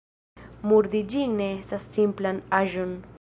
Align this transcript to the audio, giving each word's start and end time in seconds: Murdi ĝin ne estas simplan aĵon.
Murdi 0.71 1.01
ĝin 1.11 1.37
ne 1.43 1.51
estas 1.59 1.87
simplan 1.99 2.41
aĵon. 2.63 3.01